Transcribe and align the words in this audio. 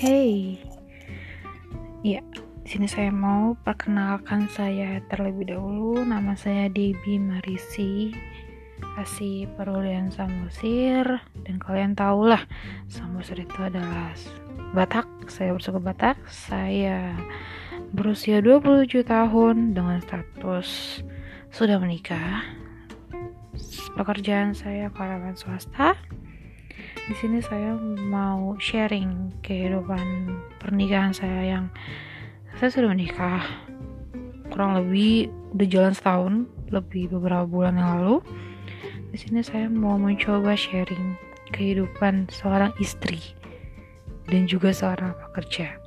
Hey, 0.00 0.56
ya, 2.00 2.24
sini 2.64 2.88
saya 2.88 3.12
mau 3.12 3.52
perkenalkan 3.52 4.48
saya 4.48 5.04
terlebih 5.12 5.52
dahulu. 5.52 6.00
Nama 6.00 6.32
saya 6.40 6.72
Debbie 6.72 7.20
Marisi, 7.20 8.08
asli 8.96 9.44
Perulian 9.60 10.08
Samosir, 10.08 11.04
dan 11.44 11.60
kalian 11.60 11.92
tahu 11.92 12.32
lah, 12.32 12.48
Samosir 12.88 13.44
itu 13.44 13.60
adalah 13.60 14.16
Batak. 14.72 15.04
Saya 15.28 15.52
bersuku 15.52 15.76
Batak. 15.76 16.16
Saya 16.32 17.12
berusia 17.92 18.40
27 18.40 19.04
tahun 19.04 19.76
dengan 19.76 20.00
status 20.00 21.04
sudah 21.52 21.76
menikah. 21.76 22.48
Pekerjaan 24.00 24.56
saya 24.56 24.88
karyawan 24.88 25.36
swasta 25.36 25.92
di 27.10 27.18
sini 27.18 27.42
saya 27.42 27.74
mau 28.06 28.54
sharing 28.62 29.34
kehidupan 29.42 30.30
pernikahan 30.62 31.10
saya 31.10 31.58
yang 31.58 31.66
saya 32.54 32.70
sudah 32.70 32.94
menikah 32.94 33.42
kurang 34.54 34.78
lebih 34.78 35.26
udah 35.50 35.66
jalan 35.66 35.90
setahun 35.90 36.34
lebih 36.70 37.10
beberapa 37.10 37.50
bulan 37.50 37.74
yang 37.82 37.90
lalu. 37.98 38.16
Di 39.10 39.18
sini 39.18 39.42
saya 39.42 39.66
mau 39.66 39.98
mencoba 39.98 40.54
sharing 40.54 41.18
kehidupan 41.50 42.30
seorang 42.30 42.70
istri 42.78 43.18
dan 44.30 44.46
juga 44.46 44.70
seorang 44.70 45.10
pekerja 45.18 45.79